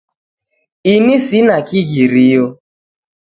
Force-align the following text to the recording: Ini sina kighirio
Ini 0.93 1.15
sina 1.27 1.57
kighirio 1.67 2.45